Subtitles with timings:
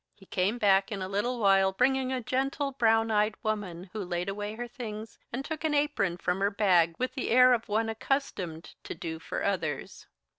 [0.15, 4.03] He came back in a little while, bringing a gentle, brown eyed young woman, who
[4.03, 7.69] laid away her things and took an apron from her bag with the air of
[7.69, 10.07] one accustomed to do for others.